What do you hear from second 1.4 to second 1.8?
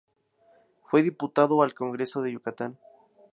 al